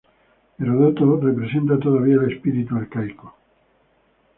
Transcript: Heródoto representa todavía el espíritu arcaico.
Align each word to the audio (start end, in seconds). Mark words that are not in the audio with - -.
Heródoto 0.57 1.19
representa 1.21 1.77
todavía 1.79 2.15
el 2.15 2.31
espíritu 2.31 2.75
arcaico. 2.75 3.35